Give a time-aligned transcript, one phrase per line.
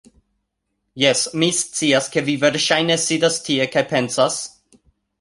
[1.03, 4.45] Jes, mi scias, ke vi verŝajne sidas tie kaj pensas